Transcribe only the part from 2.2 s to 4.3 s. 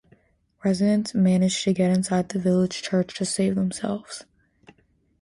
the village church to save themselves.